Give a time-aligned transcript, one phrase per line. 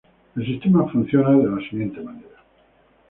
[0.35, 2.37] El sistema funciona de la siguiente manera.